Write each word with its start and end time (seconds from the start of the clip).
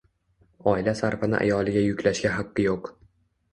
oila 0.71 0.93
sarfini 1.01 1.37
ayoliga 1.43 1.85
yuklashga 1.85 2.35
haqqi 2.41 2.69
yo‘q. 2.71 2.93